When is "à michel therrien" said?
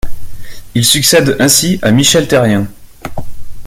1.83-2.65